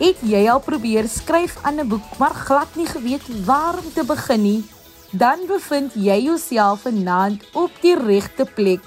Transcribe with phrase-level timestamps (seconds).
[0.00, 4.04] Het jy al probeer skryf aan 'n boek maar glad nie geweet waar om te
[4.04, 4.64] begin nie?
[5.12, 8.80] Dan bevind jy jouself vanaand op die regte plek.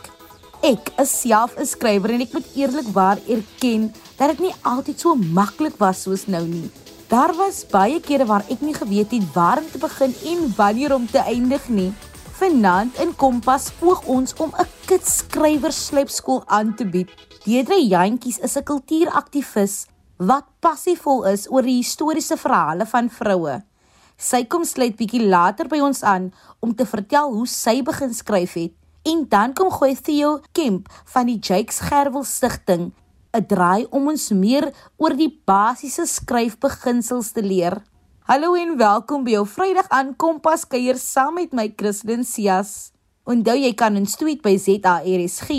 [0.62, 5.16] Ek is self 'n skrywer en ek moet eerlikwaar erken dat dit nie altyd so
[5.16, 6.72] maklik was soos nou nie.
[7.08, 10.96] Daar was baie kere waar ek nie geweet het waar om te begin en wanneer
[10.96, 11.94] om te eindig nie.
[12.32, 17.10] Vanaand in Kompas poog ons om 'n kitskrywerslypskool aan te bied.
[17.46, 19.93] Deedre Jantjies is 'n kultuuraktivis
[20.28, 23.60] wat passievol is oor die historiese verhale van vroue.
[24.18, 26.30] Sy kom sluit bietjie later by ons aan
[26.64, 28.74] om te vertel hoe sy begin skryf het.
[29.04, 32.94] En dan kom gooi Theo Kemp van die Jakes Gerwel Stichting
[33.34, 37.82] 'n draai om ons meer oor die basiese skryfbeginsels te leer.
[38.30, 42.92] Hallo en welkom by jou Vrydag aan Kompas kuier saam met my Christlyn Cias.
[43.26, 45.50] Onthou jy kan ons tweet by ZARSG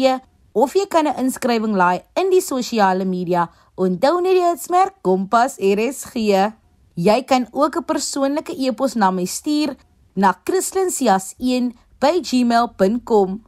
[0.54, 5.56] of jy kan 'n inskrywing laai in die sosiale media Onthou net die hitsmerk Kompas
[5.58, 6.14] RSG.
[6.94, 9.74] Jy kan ook 'n persoonlike e-pos na my stuur
[10.14, 13.42] na christlincias1@gmail.com.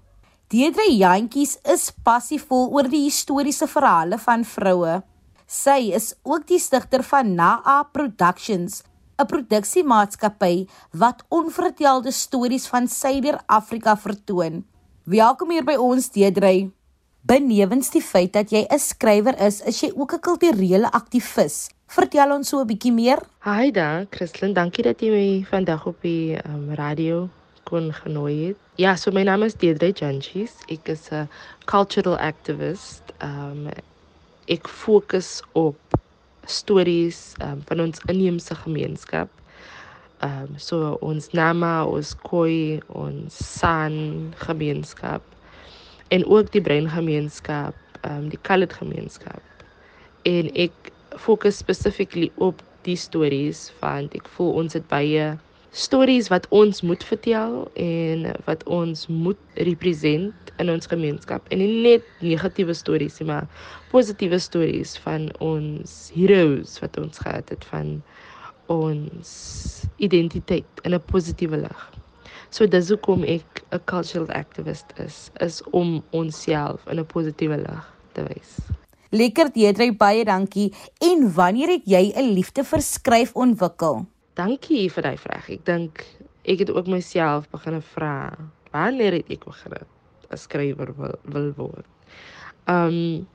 [0.48, 5.02] Deedre Jantjies is passievol oor die historiese verhale van vroue.
[5.46, 8.82] Sy is ook die stigter van Naa Productions,
[9.18, 14.64] 'n produksiemaatskappy wat onvertelde stories van Suider-Afrika vertoon.
[15.04, 16.70] Welkom hier by ons, Deedre.
[17.26, 21.70] Benewens die feit dat jy 'n skrywer is, is jy ook 'n kulturele aktivis.
[21.88, 23.18] Vertel ons so 'n bietjie meer.
[23.42, 27.28] Hi daar, Christlyn, dankie dat jy my vandag op die um, radio
[27.64, 28.56] kon genooi het.
[28.76, 30.52] Ja, so my naam is Deidre Janchis.
[30.68, 31.28] Ek is 'n
[31.64, 33.02] cultural activist.
[33.20, 33.70] Um
[34.46, 35.78] ek fokus op
[36.44, 39.28] stories um, van ons inheemse gemeenskap.
[40.22, 45.22] Um so ons Nama, ons Khoi, ons San gemeenskap
[46.08, 49.42] en ook die breingemeenskap, ehm um, die colored gemeenskap.
[50.22, 55.34] En ek fokus spesifiek op die stories want ek voel ons het baie
[55.76, 61.82] stories wat ons moet vertel en wat ons moet represent in ons gemeenskap en nie
[61.84, 63.48] net negatiewe stories nie maar
[63.92, 67.98] positiewe stories van ons heroes wat ons gehad het van
[68.72, 69.30] ons
[70.02, 71.95] identiteit in 'n positiewe lig.
[72.56, 77.84] So dis hoekom ek 'n cultural activist is, is om onsself in 'n positiewe lig
[78.14, 78.52] te wys.
[79.12, 80.72] Lekker Deidre, baie dankie.
[81.04, 84.06] En wanneer het jy 'n liefde vir skryf ontwikkel?
[84.34, 85.50] Dankie vir daai vraag.
[85.50, 86.04] Ek dink
[86.44, 88.32] ek het ook myself begin vra,
[88.72, 89.72] wanneer het ek begin
[90.32, 91.86] 'n skrywer wil, wil word?
[92.68, 93.28] Um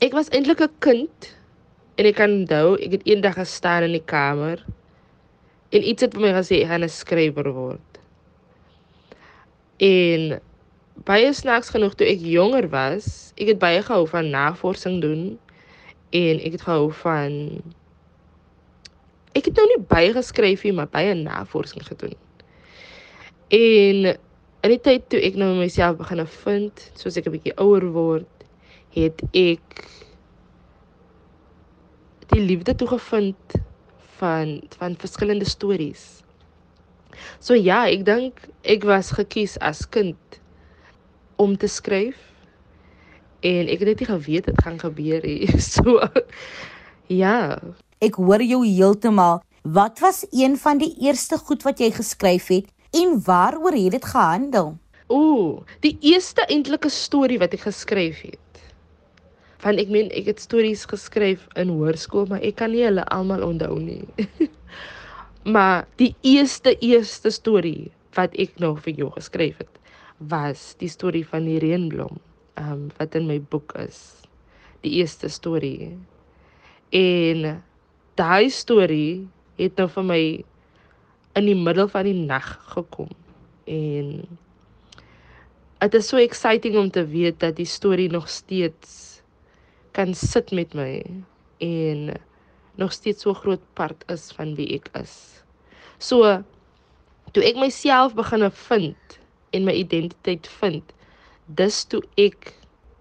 [0.00, 1.36] ek was eintlik 'n kind
[1.98, 4.58] en ek kan onthou ek het eendag gestaan in die kamer
[5.70, 7.89] en iets het vir my gesê ek gaan 'n skrywer word.
[9.80, 10.40] En
[11.08, 15.22] baie snaaks genoeg toe ek jonger was, ek het baie gehou van navorsing doen
[16.12, 17.36] en ek het gehou van
[19.32, 22.12] ek het nou nie baie geskryf nie, maar baie navorsing gedoen.
[23.48, 24.10] En
[24.60, 28.28] in die tyd toe ek nou myself begin vind, soos ek 'n bietjie ouer word,
[28.92, 29.84] het ek
[32.34, 33.60] die liefde toe gevind
[34.18, 36.22] van van verskillende stories.
[37.40, 40.40] So ja, ek dink ek was gekies as kind
[41.40, 42.18] om te skryf
[43.46, 45.48] en ek het net nie geweet dit gaan gebeur nie.
[45.72, 46.00] So
[47.10, 47.58] ja.
[48.00, 49.40] Ek hoor jou heeltemal.
[49.62, 54.04] Wat was een van die eerste goed wat jy geskryf het en waaroor het dit
[54.04, 54.76] gehandel?
[55.10, 58.62] Ooh, die eerste eintlike storie wat ek geskryf het.
[59.60, 63.42] Want ek meen ek het stories geskryf in hoërskool, maar ek kan nie hulle almal
[63.44, 64.04] onthou nie.
[65.44, 69.78] Maar die eerste eerste storie wat ek nog vir jou geskryf het,
[70.18, 72.18] was die storie van die reënblom,
[72.60, 74.20] ehm um, wat in my boek is.
[74.84, 75.96] Die eerste storie.
[76.92, 77.62] En
[78.20, 80.22] daai storie het nou vir my
[81.38, 83.08] in die middel van die nag gekom.
[83.64, 84.26] En
[85.80, 89.22] dit is so exciting om te weet dat die storie nog steeds
[89.96, 91.00] kan sit met my
[91.58, 92.10] en
[92.80, 95.14] nog steeds so groot part is van wie ek is.
[96.00, 96.40] So
[97.36, 99.18] toe ek myself begin vind
[99.54, 100.94] en my identiteit vind,
[101.46, 102.54] dis toe ek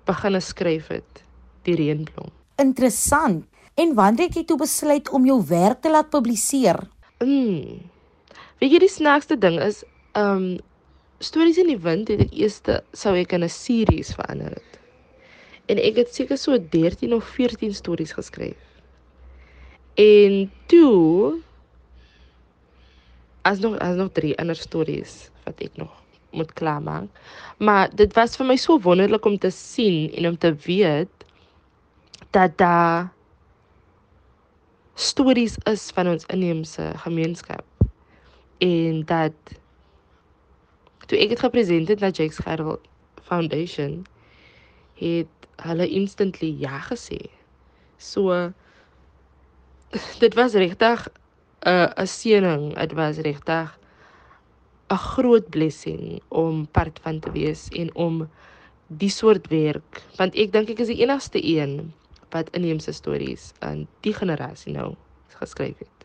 [0.10, 1.24] begin skryf het
[1.68, 2.32] die reënblom.
[2.60, 3.46] Interessant.
[3.80, 6.82] En wanneer het jy toe besluit om jou werk te laat publiseer?
[7.24, 7.86] Mm.
[8.60, 9.86] Weet jy die snaakste ding is,
[10.20, 10.50] ehm um,
[11.20, 12.62] stories in die wind het ek eers
[12.96, 14.80] sou ek in 'n series verander het.
[15.68, 18.69] En ek het seker so 13 of 14 stories geskryf.
[20.00, 21.40] En toe
[23.42, 25.92] as nog as nog drie ander stories wat ek nog
[26.32, 27.10] moet klaarmaak.
[27.58, 31.26] Maar dit was vir my so wonderlik om te sien en om te weet
[32.36, 33.10] dat daar
[35.00, 37.66] stories is van ons inheemse gemeenskap
[38.60, 39.36] en dat
[41.08, 42.80] toe ek dit gepresenteer het na Jake Scherwel
[43.26, 44.04] Foundation
[45.00, 47.20] het hulle instantly ja gesê.
[47.98, 48.52] So
[50.20, 53.80] dit was regtig 'n uh, 'n seëning, dit was regtig
[54.90, 58.30] 'n groot blessing om part van te wees en om
[58.88, 61.94] die soort werk want ek dink ek is die enigste een
[62.30, 64.96] wat inheemse stories aan die generasie nou
[65.38, 65.98] geskryf het.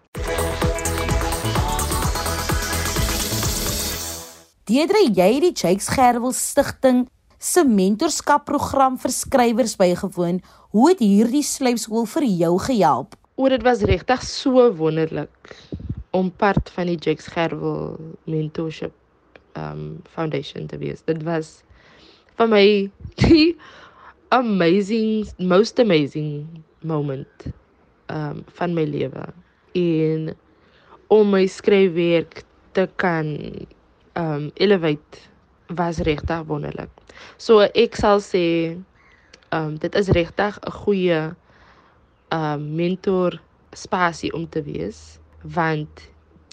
[4.64, 7.08] Deedre jy die Jakes Gerwel Stichting
[7.38, 10.40] se mentorskapprogram vir skrywers bygewoon.
[10.72, 13.12] Hoe het hierdie slypskool vir jou gehelp?
[13.36, 15.56] O, dit was regtig so wonderlik
[16.14, 17.96] om part van die Jakes Gerwel
[18.30, 18.94] mentorship
[19.58, 21.02] um foundation te wees.
[21.02, 21.64] Dit was
[22.38, 22.66] vir my
[23.24, 23.56] die
[24.30, 27.48] amazing most amazing moment
[28.06, 29.26] um van my lewe
[29.82, 30.30] en
[31.10, 32.44] om my skryfwerk
[32.78, 33.34] te kan
[34.14, 35.26] um elevate
[35.74, 36.90] was regtig wonderlik.
[37.34, 38.46] So ek sal sê
[39.50, 41.24] um dit is regtig 'n goeie
[42.34, 43.38] um mentor
[43.74, 45.00] spasie om te wees
[45.56, 46.04] want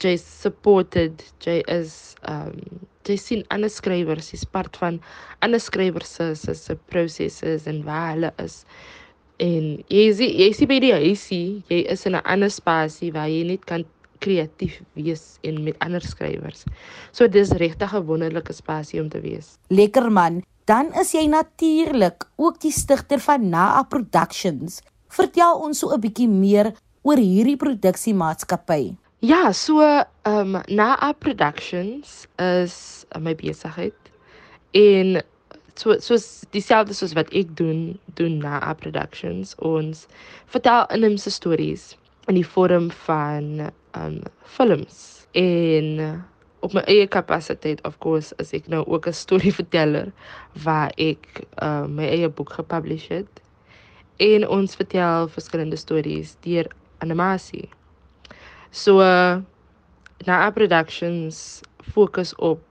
[0.01, 2.57] jy supported jy is um
[3.07, 5.00] jy sien ander skrywers is part van
[5.45, 8.62] ander skrywers se se se prosesse en waar hulle is
[9.42, 13.30] en jy sien jy sien by die huisie jy is in 'n ander spasie waar
[13.30, 13.86] jy net kan
[14.22, 16.63] kreatief wees en met ander skrywers.
[17.12, 19.57] So dis regtig 'n wonderlike spasie om te wees.
[19.69, 20.44] Lekker man.
[20.66, 24.81] Dan is jy natuurlik ook die stigter van Naa Productions.
[25.12, 26.72] Vertel ons so 'n bietjie meer
[27.04, 28.96] oor hierdie produksiemaatskappy.
[29.19, 33.98] Ja, so ehm um, Naa Productions is my besigheid.
[34.72, 35.22] En
[35.75, 39.56] so soos dieselfde soos wat ek doen, doen Naa Productions.
[39.60, 40.08] Ons
[40.46, 41.98] vertel inheemse stories
[42.28, 44.22] in die vorm van um
[44.56, 45.28] films.
[45.36, 46.24] En
[46.62, 50.12] op my eie kapasiteit of course as ek nou ook 'n storieverteller
[50.63, 53.40] waar ek uh, my eie boek gepublish het
[54.21, 56.69] en ons vertel verskillende stories deur
[57.01, 57.68] animasie.
[58.71, 59.41] So uh,
[60.27, 61.62] na productions
[61.94, 62.62] fokus op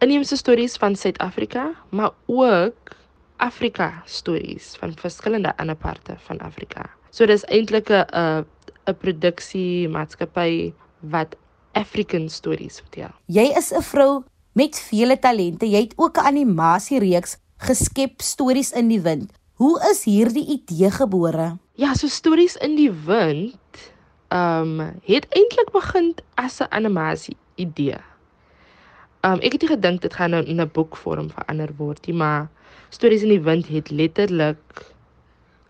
[0.00, 2.94] inheemse stories van Suid-Afrika, maar ook
[3.36, 6.88] Afrika stories van verskillende ander parte van Afrika.
[7.10, 8.44] So dis eintlik 'n
[8.86, 11.36] 'n produksie maatskappy wat
[11.72, 13.12] African stories vertel.
[13.26, 15.66] Jy is 'n vrou met vele talente.
[15.66, 19.32] Jy het ook 'n animasiereeks geskep Stories in die Wind.
[19.56, 21.54] Hoe is hierdie idee gebore?
[21.80, 23.56] Ja, so Stories in die Wind
[24.28, 27.96] ehm um, het eintlik begin as 'n animasie idee.
[29.24, 32.16] Ehm um, ek het nie gedink dit gaan nou in 'n boekvorm verander word nie,
[32.16, 32.50] maar
[32.90, 34.92] Stories in die Wind het letterlik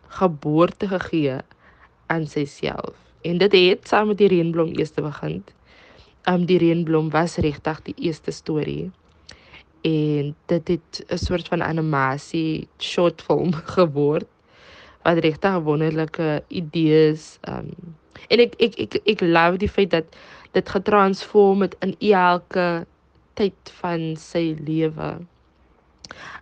[0.09, 1.39] geboorte gegee
[2.07, 5.45] aan sigself en dit het saam met die reënblom eers begin.
[6.27, 8.91] Um die reënblom was regtig die eerste storie.
[9.83, 14.27] En dit het 'n soort van animasie short film geword
[15.03, 17.71] wat regtig wonderlike idees um
[18.29, 20.17] en ek ek ek ek love die feit dat
[20.57, 22.87] dit getransform het in elke
[23.37, 25.11] tyd van sy lewe.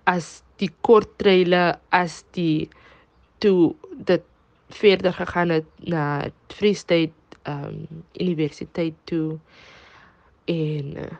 [0.06, 2.68] As die kort treile as die
[3.42, 3.74] toe
[4.10, 4.22] dit
[4.74, 7.12] verder gegaan het na Free State
[7.50, 9.38] um universiteit toe
[10.48, 11.10] en uh,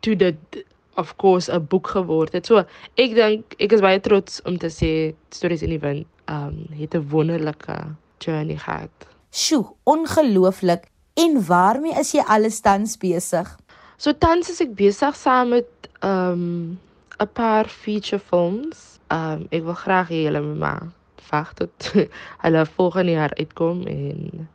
[0.00, 0.64] toe dit
[0.96, 2.46] of course 'n boek geword het.
[2.46, 2.64] So
[2.96, 6.94] ek dink ek is baie trots om te sê Stories in die Wind um het
[6.94, 8.90] 'n wonderlike journey gehad.
[9.30, 10.84] Sjoe, ongelooflik.
[11.14, 13.58] En waarmee is jy alles tans besig?
[13.96, 15.70] So tans is ek besig saam met
[16.02, 16.78] um
[17.20, 18.98] 'n paar feature films.
[19.10, 20.86] Um ek wil graag hê julle moet maar
[21.30, 21.92] wag tot
[22.44, 24.48] hulle volgende jaar uitkom en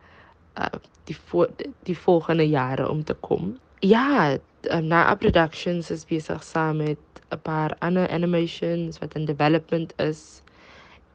[0.59, 0.79] uh,
[1.09, 1.47] die vo
[1.87, 3.57] die volgende jare om te kom.
[3.79, 4.37] Ja,
[4.71, 6.99] um, na productions is besig saam met
[7.31, 10.41] 'n paar ander animations wat in development is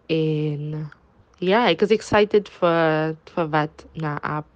[0.06, 0.90] en
[1.38, 4.46] ja, ek is excited vir vir wat na app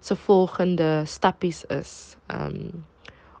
[0.00, 2.16] se volgende stappies is.
[2.26, 2.84] Um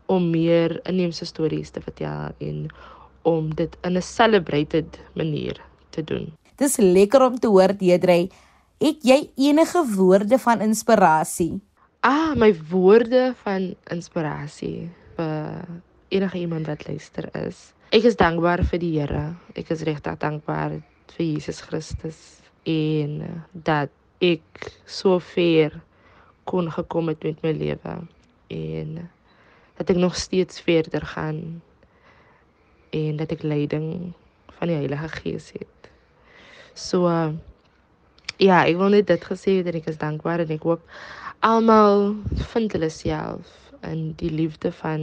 [0.06, 2.68] om meer inheemse stories te vertel en
[3.22, 5.60] om dit in 'n celebrated manier
[5.90, 6.32] te doen.
[6.56, 8.30] Dis lekker om te hoor, Deedrey.
[8.78, 11.60] Het jy enige woorde van inspirasie?
[12.06, 14.86] Ah, my woorde van inspirasie
[15.16, 15.64] vir
[16.14, 17.72] enige iemand wat luister is.
[17.90, 19.22] Ek is dankbaar vir die Here.
[19.58, 20.76] Ek is regtig dankbaar
[21.16, 22.20] vir Jesus Christus
[22.62, 23.90] en dat
[24.22, 25.74] ek so ver
[26.46, 27.96] kon gekom het met my lewe
[28.54, 28.94] en
[29.74, 31.42] dat ek nog steeds verder gaan
[32.94, 34.14] en dat ek leiding
[34.60, 35.90] van die Heilige Gees het.
[36.70, 37.10] So
[38.36, 40.82] Ja, ek wil net dit gesê het en ek is dankbaar en ek hoop
[41.40, 42.14] almal
[42.52, 43.50] vind hulle self
[43.86, 45.02] in die liefde van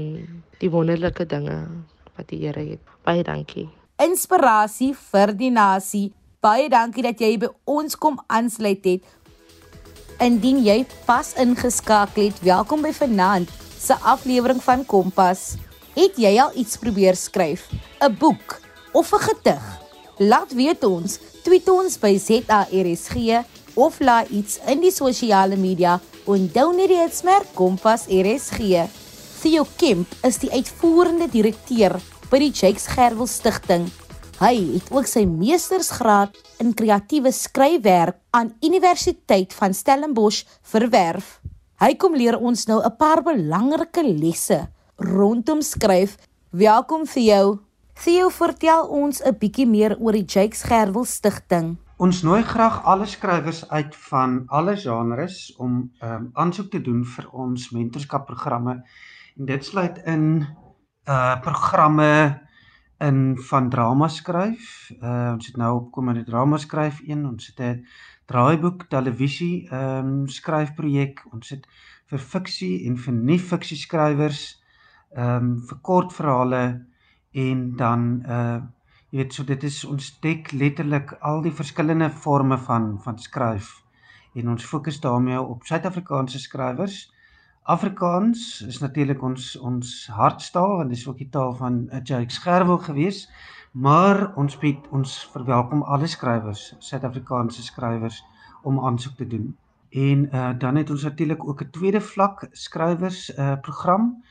[0.60, 1.68] die wonderlike dinge
[2.18, 2.82] wat die Here het.
[3.04, 3.70] Baie dankie.
[4.02, 6.12] Inspirasie vir die nasie.
[6.44, 9.04] Baie dankie dat jy by ons kom aansluit het.
[10.22, 15.56] Indien jy pas ingeskakel het, welkom by vanaand se aflewering van Kompas.
[15.96, 17.70] Het jy al iets probeer skryf?
[18.02, 18.60] 'n Boek
[18.94, 19.64] of 'n gedig?
[20.18, 26.70] Laat weet ons, tweet ons by ZARSG of laai iets in die sosiale media Onthou
[26.72, 28.86] net die hitsmerk Kompas RSG.
[29.42, 31.98] Theo Kemp is die uitvoerende direkteur
[32.32, 33.90] by die Jakes Gerwel Stichting.
[34.40, 41.42] Hy het ook sy meestersgraad in kreatiewe skryfwerk aan Universiteit van Stellenbosch verwerf.
[41.84, 46.16] Hy kom leer ons nou 'n paar belangrike lesse rondom skryf.
[46.52, 47.60] Welkom Theo.
[48.00, 51.83] Theo, vertel ons 'n bietjie meer oor die Jakes Gerwel Stichting.
[52.02, 57.04] Ons nooi graag alle skrywers uit van alle genres om ehm um, aansoek te doen
[57.06, 58.74] vir ons mentorskapprogramme.
[59.38, 60.48] En dit sluit in
[61.06, 62.42] uh programme
[62.98, 64.90] in van drama skryf.
[65.02, 67.86] Uh ons het nou opkomende drama skryf een, ons het 'n
[68.26, 71.26] draaiboek televisie ehm um, skryfprojek.
[71.32, 71.68] Ons het
[72.10, 74.64] vir fiksie en vir nie fiksie skrywers
[75.16, 76.86] ehm um, vir kortverhale
[77.32, 78.62] en dan uh
[79.14, 83.68] Jy weet so dit is ons dek letterlik al die verskillende forme van van skryf
[84.34, 86.96] en ons fokus daarmee op Suid-Afrikaanse skrywers.
[87.70, 92.82] Afrikaans is natuurlik ons ons hartstaal want dit is ook die taal van Jake Scherwel
[92.88, 93.28] gewees,
[93.72, 98.24] maar ons bied ons verwelkom alle skrywers, Suid-Afrikaanse skrywers
[98.66, 99.52] om aansoek te doen.
[99.94, 104.24] En uh, dan het ons natuurlik ook 'n tweede vlak skrywers uh, program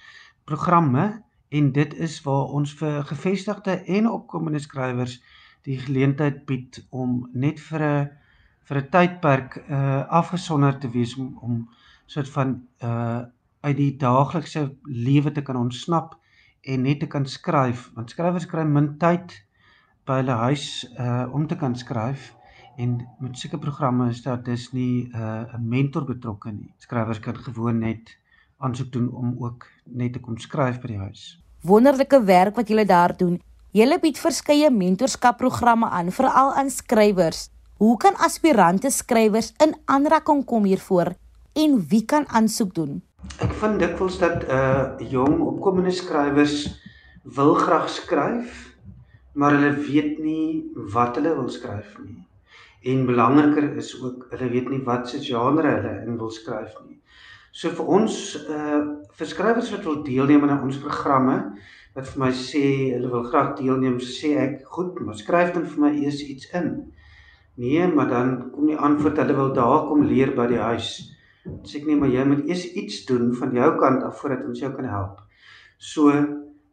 [0.45, 1.23] programme
[1.59, 5.19] en dit is waar ons vir gevestigde en opkomende skrywers
[5.69, 8.11] die geleentheid bied om net vir 'n
[8.69, 11.69] vir 'n tydperk uh afgesonder te wees om om
[12.07, 13.23] soort van uh
[13.63, 16.19] uit die daaglikse lewe te kan ontsnap
[16.63, 19.45] en net te kan skryf want skrywers kry min tyd
[20.07, 20.67] by hulle huis
[20.99, 22.33] uh om te kan skryf
[22.77, 26.73] en met sulke programme is daar dis nie 'n uh, mentor betrokke nie.
[26.79, 28.19] Skrywers kan gewoon net
[28.63, 32.85] aansoek doen om ook net te kom skryf by die huis wonderlike werk wat julle
[32.85, 33.41] daar doen.
[33.73, 37.49] Julle bied verskeie mentorskapprogramme aan veral aan skrywers.
[37.79, 41.15] Hoe kan aspirante skrywers in aanraking kom hiervoor
[41.59, 43.01] en wie kan aansoek doen?
[43.43, 46.67] Ek vind dikwels dat uh jong opkomende skrywers
[47.23, 48.75] wil graag skryf,
[49.33, 52.19] maar hulle weet nie wat hulle wil skryf nie.
[52.83, 56.99] En belangriker is ook hulle weet nie wat se genre hulle in wil skryf nie.
[57.53, 58.19] So vir ons
[58.49, 58.83] uh
[59.13, 61.35] vir skrywers wat wil deelneem aan ons programme
[61.93, 65.83] wat vir my sê hulle wil graag deelneem, sê ek, goed, maar skryf dan vir
[65.85, 66.71] my eers iets in.
[67.61, 70.95] Nee, maar dan kom die antwoord hulle wil daar kom leer by die huis.
[71.69, 74.65] Sê ek nee, maar jy moet eers iets doen van jou kant af voordat ons
[74.65, 75.21] jou kan help.
[75.77, 76.09] So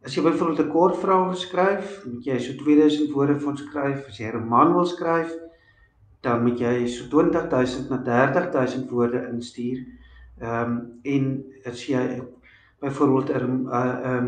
[0.06, 4.08] as jy byvoorbeeld 'n kort verhaal wil skryf, moet jy so 2000 woorde ons skryf.
[4.08, 5.36] As jy 'n roman wil skryf,
[6.24, 9.84] dan moet jy so 20000 na 30000 woorde instuur.
[10.40, 11.30] Ehm um, en
[11.66, 12.22] as jy
[12.80, 14.28] byvoorbeeld 'n 'n ehm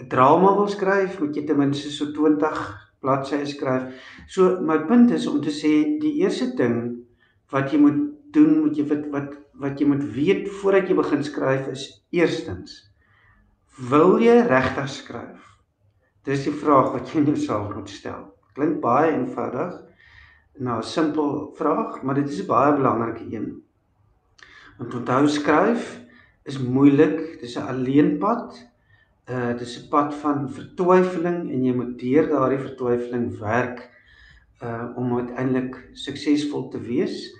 [0.00, 2.62] 'n drama wil skryf, moet jy ten minste so 20
[3.00, 3.82] bladsye skryf.
[4.26, 7.04] So my punt is om te sê die eerste ding
[7.50, 8.00] wat jy moet
[8.32, 12.94] doen, moet jy wat wat wat jy moet weet voordat jy begin skryf is eerstens
[13.78, 15.40] wil jy regtig skryf?
[16.24, 18.28] Dis die vraag wat jy jouself moet stel.
[18.54, 19.74] Klink baie eenvoudig.
[20.62, 23.62] Nou 'n simpel vraag, maar dit is 'n baie belangrike een.
[24.78, 26.00] Want onthou skryf
[26.42, 27.18] is moeilik.
[27.38, 28.72] Dit is 'n alleenpad.
[29.30, 33.90] Uh dit is 'n pad van vertwyfeling en jy moet deur daardie vertwyfeling werk
[34.62, 37.32] uh om uiteindelik suksesvol te wees.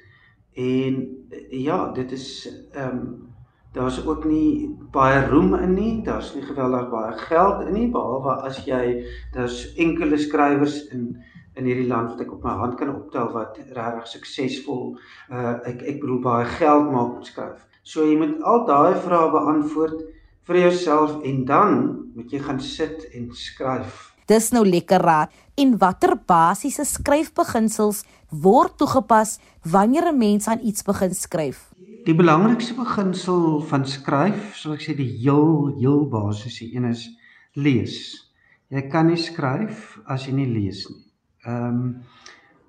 [0.54, 3.32] En ja, dit is ehm um,
[3.72, 6.02] daar's ook nie baie roem in nie.
[6.02, 11.16] Daar's nie geweldig baie geld in nie behalwe as jy daar's enkele skrywers in
[11.56, 14.96] in hierdie land wat ek op my hand kan optel wat regtig suksesvol
[15.30, 17.60] uh ek ek bedoel baie geld maak met skryf.
[17.82, 20.02] So jy moet al daai vrae beantwoord
[20.48, 21.78] vir jouself en dan
[22.14, 24.10] moet jy gaan sit en skryf.
[24.26, 25.32] Dis nou lekker raad.
[25.60, 31.70] En watter basiese skryfbeginsels word toegepas wanneer 'n mens aan iets begin skryf?
[32.04, 37.08] Die belangrikste beginsel van skryf, soos ek sê die heel heel basiese een is
[37.52, 38.28] lees.
[38.68, 41.03] Jy kan nie skryf as jy nie lees nie.
[41.44, 42.02] Ehm um,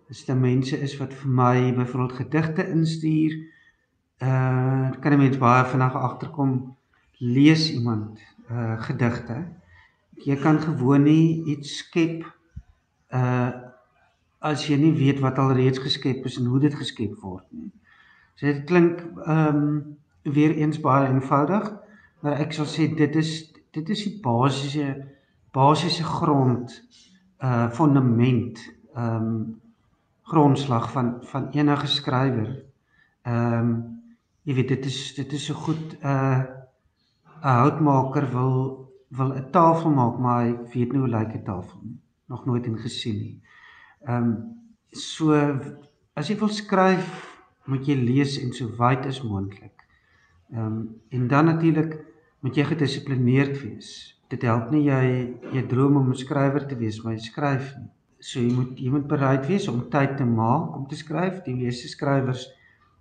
[0.10, 3.34] as dit mense is wat vir my byvoorbeeld gedigte instuur,
[4.22, 6.76] uh kan mens baie vinnig agterkom
[7.18, 8.20] lees iemand
[8.52, 9.46] uh gedigte.
[10.24, 12.24] Jy kan gewoon nie iets skep
[13.10, 13.52] uh
[14.40, 17.72] as jy nie weet wat alreeds geskep is en hoe dit geskep word nie.
[18.36, 21.70] So dit klink ehm um, weer eens baie eenvoudig,
[22.22, 23.32] maar ek sal sê dit is
[23.76, 24.88] dit is die basiese
[25.54, 26.74] basiese grond
[27.44, 28.60] uh fundament
[28.96, 29.62] ehm um,
[30.26, 32.64] grondslag van van enige skrywer.
[33.22, 34.00] Ehm um,
[34.44, 36.44] jy weet dit is dit is so goed uh
[37.44, 41.80] 'n houtmaker wil wil 'n tafel maak, maar hy weet nie hoe lyk 'n tafel
[41.84, 42.00] nie.
[42.26, 43.42] Nog nooit in gesien nie.
[44.08, 44.32] Ehm um,
[44.92, 45.34] so
[46.14, 47.08] as jy wil skryf,
[47.66, 49.86] moet jy lees en so wyd as moontlik.
[50.52, 52.06] Ehm um, en dan natuurlik
[52.40, 54.15] moet jy gedissiplineerd wees.
[54.28, 55.04] Dit help nie jy
[55.54, 57.92] jy droom om 'n skrywer te wees, maar jy skryf nie.
[58.20, 61.44] So jy moet jy moet bereid wees om tyd te maak om te skryf.
[61.44, 62.48] Die meeste skrywers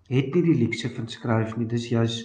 [0.08, 1.66] het nie die luukse van skryf nie.
[1.66, 2.18] Dis juis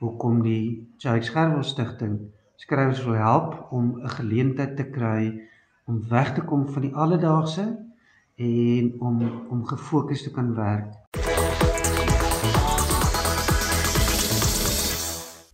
[0.00, 2.18] hoekom die Jacques Gerwel Stichting
[2.56, 5.40] skrywers wil help om 'n geleentheid te kry
[5.86, 7.64] om weg te kom van die alledaagse
[8.36, 9.16] en om
[9.48, 10.92] om gefokus te kan werk.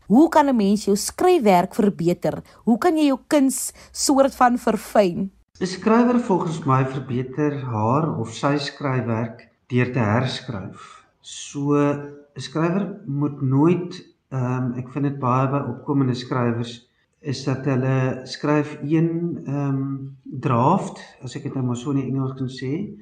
[0.08, 2.42] Hoe kan 'n mens jou skryfwerk verbeter?
[2.64, 5.30] Hoe kan jy jou kuns soort van verfyn?
[5.60, 11.04] 'n Skrywer volgens my verbeter haar of sy skryfwerk deur te herskryf.
[11.20, 14.00] So 'n skrywer moet nooit
[14.30, 16.88] ehm um, ek vind dit baie by opkomende skrywers
[17.20, 22.00] is dat hulle skryf een ehm um, draft, as ek dit nou maar so in
[22.00, 22.96] Engels kan sê,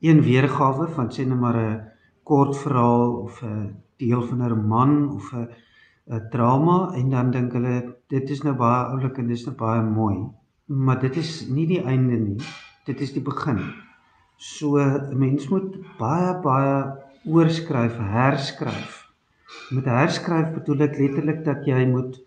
[0.00, 1.82] een weergawe van sê net maar 'n
[2.24, 5.48] kort verhaal of 'n deel van 'n roman of 'n
[6.32, 10.16] drama en dan dink hulle dit is nou baie oulik en dis nou baie mooi.
[10.66, 12.38] Maar dit is nie die einde nie.
[12.86, 13.60] Dit is die begin.
[14.36, 19.08] So 'n mens moet baie baie oorskryf, herskryf
[19.76, 22.18] met herskryf bedoel ek letterlik dat jy moet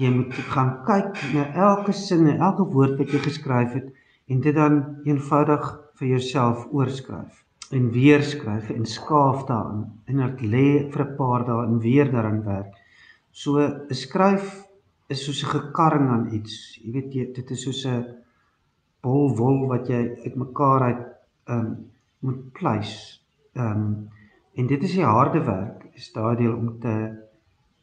[0.00, 3.88] jy moet gaan kyk na elke sin en elke woord wat jy geskryf het
[4.30, 5.66] en dit dan eenvoudig
[6.00, 7.44] vir jouself oorskryf
[7.76, 12.10] en weer skryf en skaaf daarin en dit lê vir 'n paar dae en weer
[12.10, 12.72] daaraan werk.
[13.30, 14.66] So 'n skryf
[15.08, 16.78] is soos 'n gekarring aan iets.
[16.82, 18.04] Jy weet jy dit is soos 'n
[19.02, 21.04] bol wol wat jy uitmekaar uit
[21.46, 21.90] ehm um,
[22.20, 23.24] moet pleis.
[23.54, 24.08] Ehm um,
[24.54, 26.94] en dit is die harde werk stadium om te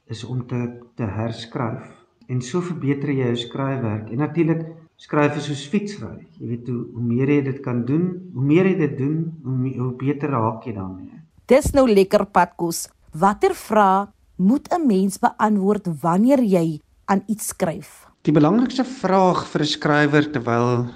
[0.05, 1.85] is om te te herskryf.
[2.27, 4.09] En so verbeter jy jou skryfwerk.
[4.11, 6.27] En natuurlik skryf is soos fietsry.
[6.39, 9.55] Jy weet hoe hoe meer jy dit kan doen hoe meer jy dit doen hoe,
[9.55, 11.23] meer, hoe beter raak jy daarmee.
[11.47, 14.07] Dis nou lekker padkos watter vrae
[14.37, 20.31] moet 'n mens beantwoord wanneer jy aan iets skryf die belangrikste vraag vir 'n skrywer
[20.31, 20.87] terwyl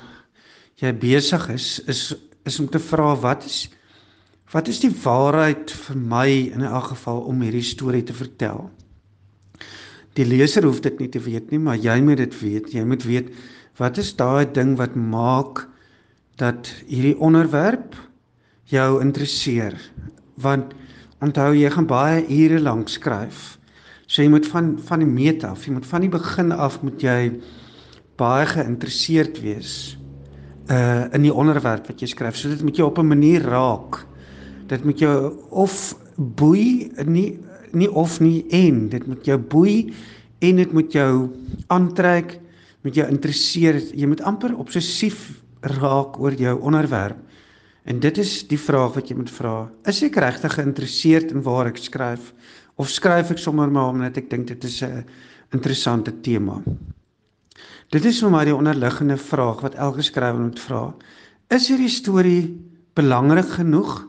[0.82, 3.70] jy besig is is is om te vra wat is
[4.52, 8.66] Wat is die waarheid vir my in elk geval om hierdie storie te vertel?
[10.20, 12.68] Die leser hoef dit nie te weet nie, maar jy moet dit weet.
[12.76, 13.32] Jy moet weet
[13.80, 15.64] wat is daai ding wat maak
[16.42, 17.96] dat hierdie onderwerp
[18.68, 19.78] jou interesseer?
[20.36, 20.76] Want
[21.22, 23.58] onthou jy gaan baie ure lank skryf.
[24.08, 27.02] So jy moet van van die meet af, jy moet van die begin af moet
[27.02, 27.40] jy
[28.18, 29.98] baie geïnteresseerd wees
[30.70, 32.38] uh in die onderwerp wat jy skryf.
[32.38, 34.06] So dit moet jou op 'n manier raak
[34.72, 35.16] dit moet jou
[35.50, 35.78] of
[36.16, 37.40] boei nie
[37.72, 39.76] nie of nie en dit moet jou boei
[40.44, 41.12] en dit moet jou
[41.72, 42.38] aantrek
[42.84, 45.30] met jou interesseer jy moet amper obsessief
[45.80, 47.20] raak oor jou onderwerp
[47.86, 49.56] en dit is die vraag wat jy moet vra
[49.90, 52.34] is ek regtig geïnteresseerd in waar ek skryf
[52.76, 55.06] of skryf ek sommer maar omdat ek dink dit is 'n
[55.54, 56.62] interessante tema
[57.92, 60.94] dit is vir my die onderliggende vraag wat elke skrywer moet vra
[61.50, 64.08] is hierdie storie belangrik genoeg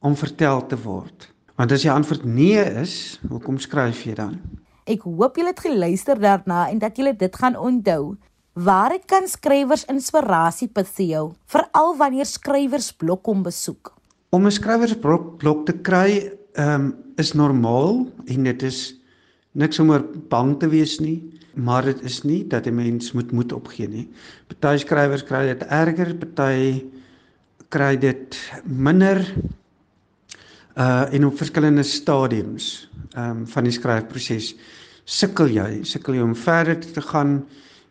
[0.00, 1.28] om vertel te word?
[1.60, 4.38] Want as die antwoord nee is, hoekom skryf jy dan?
[4.88, 8.16] Ek hoop julle het geluister daarna en dat julle dit gaan onthou.
[8.52, 13.92] Waar kan skrywers inspirasie put vir jou, veral wanneer skrywers blok kom besoek?
[14.34, 18.96] Om 'n skrywersblok blok te kry, ehm um, is normaal en dit is
[19.52, 21.22] niks om oor bang te wees nie,
[21.54, 24.08] maar dit is nie dat 'n mens moet moed opgee nie.
[24.48, 26.84] Party skrywers kry dit erger, party
[27.68, 29.22] kry dit minder
[30.76, 34.54] uh en op verskillende stadiums um van die skryfproses
[35.04, 37.46] sukkel jy sukkel jy om verder te gaan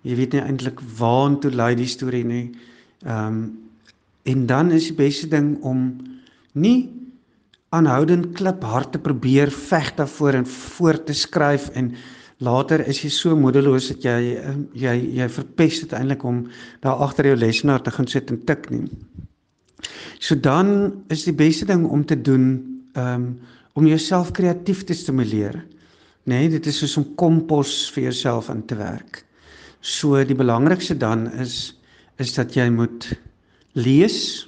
[0.08, 2.46] jy weet nie eintlik waartoe lei die storie nie
[3.06, 3.42] um
[4.30, 5.86] en dan is die beste ding om
[6.54, 6.90] nie
[7.74, 11.94] aanhoudend kliphard te probeer veg daarvoor en voor te skryf en
[12.44, 16.44] later is jy so moedeloos dat jy um, jy jy verpes dit eintlik om
[16.84, 18.86] daar agter jou lesenaar te gaan sit en tik nie
[20.20, 22.52] So dan is die beste ding om te doen
[23.00, 23.32] um
[23.78, 25.54] om jouself kreatief te stimuleer.
[26.28, 29.22] Nee, dit is soos om kompos vir jouself in te werk.
[29.80, 31.76] So die belangrikste dan is
[32.20, 33.08] is dat jy moet
[33.74, 34.48] lees.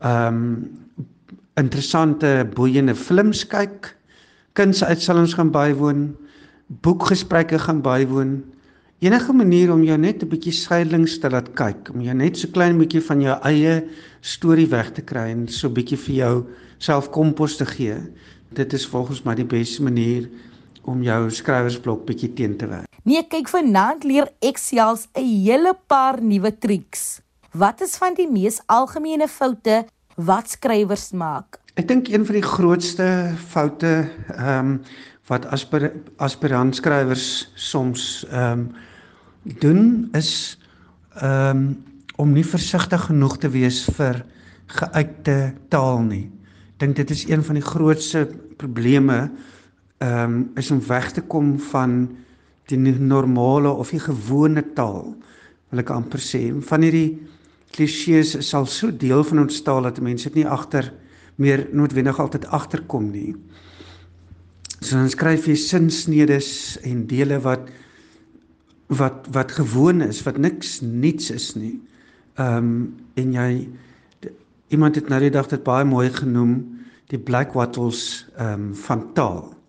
[0.00, 0.78] ehm um,
[1.60, 3.90] interessante boeiende films kyk,
[4.56, 6.16] kunsuitstallings gaan bywoon,
[6.80, 8.38] boekgesprekke gaan bywoon.
[9.00, 12.48] Enige manier om jou net 'n bietjie skuilings te laat kyk, om jou net so
[12.48, 13.84] klein bietjie van jou eie
[14.20, 16.46] storie weg te kry en so bietjie vir jou
[16.78, 17.96] self kompos te gee.
[18.52, 20.28] Dit is volgens my die beste manier
[20.88, 22.88] om jou skrywersblok bietjie teen te werk.
[23.04, 27.20] Nee, kyk vanaand leer ek selfs 'n hele paar nuwe triks.
[27.52, 29.84] Wat is van die mees algemene foute
[30.16, 31.58] wat skrywers maak?
[31.74, 34.80] Ek dink een van die grootste foute ehm um,
[35.30, 38.74] wat aspir aspirant skrywers soms ehm um,
[39.58, 40.58] doen is
[41.14, 41.84] ehm um,
[42.16, 44.24] om nie versigtig genoeg te wees vir
[44.66, 46.26] geuite taal nie.
[46.74, 48.26] Ek dink dit is een van die grootste
[48.60, 49.30] probleme
[50.00, 52.08] ehm um, is om weg te kom van
[52.70, 55.14] die normale of die gewone taal
[55.70, 57.18] wil ek amper sê van hierdie
[57.74, 60.90] klisjées is al so deel van ons taal dat mense dit nie agter
[61.40, 63.34] meer noodwendig altyd agterkom nie.
[64.80, 66.50] So dan skryf jy sinsnedes
[66.88, 67.68] en dele wat
[68.90, 71.76] wat wat gewoon is, wat niks niets is nie.
[72.40, 72.74] Ehm um,
[73.14, 73.50] en jy
[74.70, 76.56] iemand het nou die dag dit baie mooi genoem,
[77.12, 79.59] die black wattles ehm um, van taal.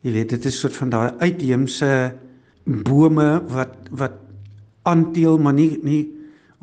[0.00, 1.90] Jy weet dit is soort van daai uitheemse
[2.64, 4.16] bome wat wat
[4.88, 6.02] aanteel maar nie nie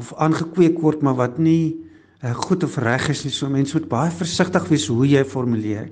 [0.02, 1.76] of aangekweek word maar wat nie
[2.23, 3.34] uh, goed of reg is nie.
[3.34, 5.89] So mense moet baie versigtig wees hoe jy formuleer.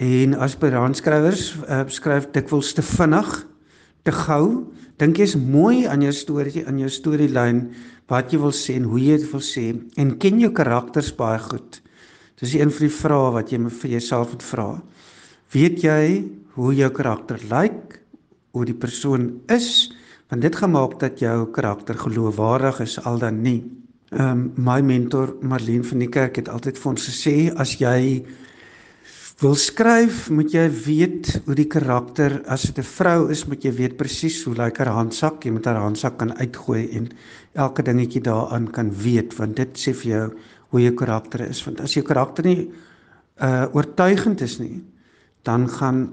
[0.00, 3.30] En as brandskrywers uh, skryf dikwels te vinnig,
[4.06, 4.44] te gou.
[5.00, 7.66] Dink jy's mooi aan jou storie, aan jou storielyn
[8.10, 11.38] wat jy wil sê en hoe jy dit wil sê en ken jou karakters baie
[11.44, 11.80] goed.
[12.40, 14.68] Dis een van die vrae wat jy vir jouself moet vra.
[15.54, 16.02] Weet jy
[16.54, 17.98] hoe jou karakter lyk,
[18.52, 19.90] hoe die persoon is,
[20.30, 23.62] want dit gemaak dat jou karakter geloofwaardig is al dan nie.
[24.10, 28.24] Ehm um, my mentor Marlene van die kerk het altyd vir ons gesê as jy
[29.40, 33.72] wil skryf, moet jy weet hoe die karakter as dit 'n vrou is, moet jy
[33.72, 37.08] weet presies hoe lyk haar handsak, jy moet haar handsak kan uitgooi en
[37.54, 40.26] elke dingetjie daaraan kan weet want dit sê vir jou
[40.70, 42.70] hoe jou karakter is want as jou karakter nie
[43.42, 44.82] uh oortuigend is nie
[45.42, 46.08] dan gaan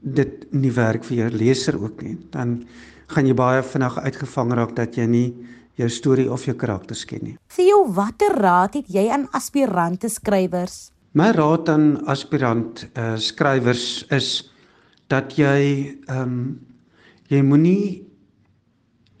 [0.00, 2.16] dit nie werk vir jou leser ook nie.
[2.32, 2.64] Dan
[3.10, 5.28] gaan jy baie vinnig uitgevang raak dat jy nie
[5.80, 7.36] jou storie of jou karakters ken nie.
[7.54, 10.90] Theo, watter raad het jy aan aspirante skrywers?
[11.16, 14.50] My raad aan aspirant uh, skrywers is
[15.10, 16.42] dat jy ehm um,
[17.30, 18.02] jy moenie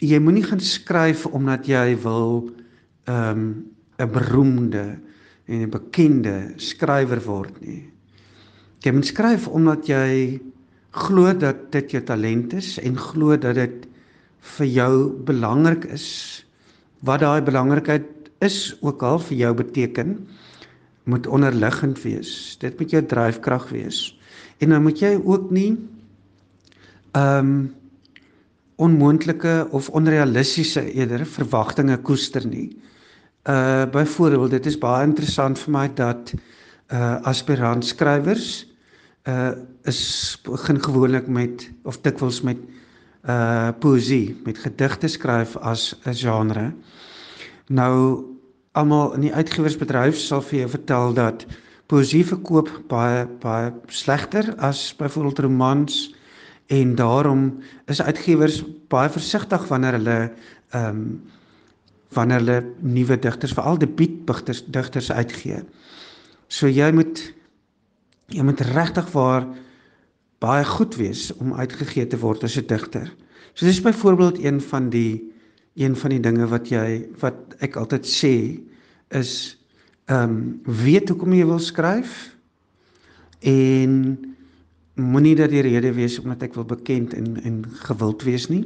[0.02, 2.50] jy moenie gaan skryf omdat jy wil
[3.06, 3.44] ehm um,
[4.00, 4.98] 'n beroemde
[5.46, 7.90] en 'n bekende skrywer word nie.
[8.80, 10.40] Jy moet skryf omdat jy
[10.96, 13.84] glo dat dit jou talent is en glo dat dit
[14.56, 14.94] vir jou
[15.28, 16.06] belangrik is.
[17.04, 18.08] Wat daai belangrikheid
[18.40, 20.16] is ook al vir jou beteken
[21.10, 22.56] moet onderliggend wees.
[22.60, 24.00] Dit moet jou dryfkrag wees.
[24.60, 25.76] En dan moet jy ook nie
[27.12, 27.68] ehm um,
[28.80, 32.70] onmoontlike of onrealistiese eerder verwagtinge koester nie.
[33.44, 36.32] Uh byvoorbeeld, dit is baie interessant vir my dat
[36.88, 38.69] uh aspirant skrywers
[39.28, 39.52] uh
[39.84, 42.58] is begin gewoonlik met of dikwels met
[43.28, 46.72] uh poesie, met gedigte skryf as 'n genre.
[47.68, 48.24] Nou
[48.72, 51.46] almal in die uitgewersbedryf sal vir jou vertel dat
[51.90, 56.14] poesie verkoop baie baie slegter as byvoorbeeld romans
[56.70, 60.18] en daarom is uitgewers baie versigtig wanneer hulle
[60.70, 61.04] ehm um,
[62.10, 65.60] wanneer hulle nuwe digters veral debuutdigters digters uitgee.
[66.48, 67.20] So jy moet
[68.30, 69.46] jy moet regtig waar
[70.40, 73.12] baie goed wees om uitgegee te word as 'n digter.
[73.54, 75.30] So dis byvoorbeeld een van die
[75.74, 78.60] een van die dinge wat jy wat ek altyd sê
[79.08, 79.58] is
[80.06, 82.36] ehm um, weet hoekom jy wil skryf
[83.40, 84.18] en
[84.94, 88.64] moenie dat die rede wees omdat ek wil bekend en en gewild wees nie.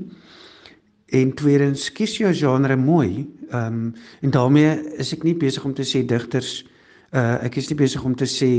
[1.06, 3.26] En tweedens kies jou genre mooi.
[3.50, 6.64] Ehm um, en daarmee is ek nie besig om te sê digters
[7.14, 8.50] Uh ek is nie besig om te sê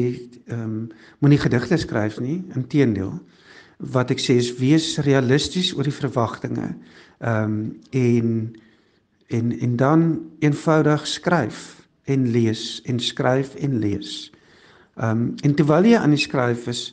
[0.47, 0.75] ehm um,
[1.19, 3.17] moenie gedigte skryf nie, inteendeel.
[3.79, 6.69] Wat ek sê is wees realisties oor die verwagtinge.
[7.19, 7.57] Ehm um,
[7.91, 8.55] en
[9.35, 10.05] en en dan
[10.39, 14.31] eenvoudig skryf en lees en skryf en lees.
[14.95, 16.87] Ehm um, en terwyl jy aan die skryf is,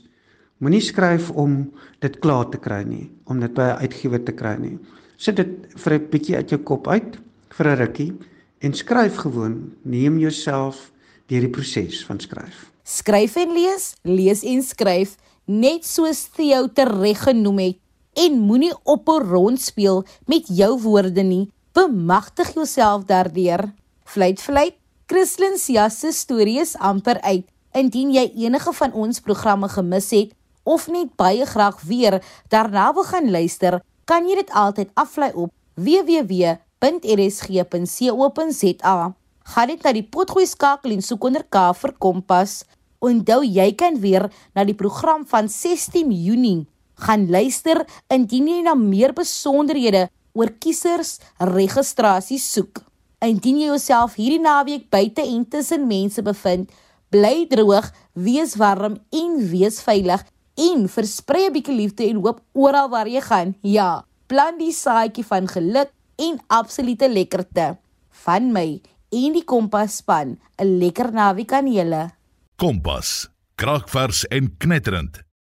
[0.58, 1.68] moenie skryf om
[2.02, 4.78] dit klaar te kry nie, om dit by 'n uitgewer te kry nie.
[5.16, 7.18] Sit dit vir 'n bietjie uit jou kop uit
[7.50, 8.12] vir 'n rukkie
[8.60, 9.72] en skryf gewoon.
[9.84, 10.91] Neem jouself
[11.32, 12.68] deur die proses van skryf.
[12.84, 15.16] Skryf en lees, lees en skryf,
[15.48, 17.78] net soos Theo tereg genoem het
[18.12, 21.50] en moenie op 'n rond speel met jou woorde nie.
[21.72, 23.72] Bemagtig jouself daardeur.
[24.04, 24.74] Vleit vleit
[25.06, 27.44] Christlyn Sia se storie is amper uit.
[27.72, 33.04] Indien jy enige van ons programme gemis het of net baie graag weer daarna wil
[33.04, 36.62] gaan luister, kan jy dit altyd aflaai op www.rsg.co.za.
[39.44, 42.62] Gaan dit na die potgooi skakel en soek onder K vir Kompas.
[43.02, 46.66] Onthou jy kan weer na die program van 16 Junie
[47.02, 50.06] gaan luister indien jy na meer besonderhede
[50.38, 51.18] oor kiesers
[51.52, 52.82] registrasie soek.
[53.22, 56.70] Indien jy jouself hierdie naweek buite en tussen mense bevind,
[57.12, 60.24] bly droog, wees warm en wees veilig
[60.58, 63.54] en versprei 'n bietjie liefde en hoop oral waar jy gaan.
[63.62, 67.76] Ja, plant die saadjie van geluk en absolute lekkerte
[68.24, 68.80] van my
[69.12, 70.38] en die Kompas span.
[70.58, 72.10] 'n Lekker naweek aan julle.
[72.56, 75.22] Kompas, kragvers en knetterend.